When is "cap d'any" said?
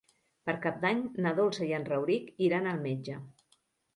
0.61-1.01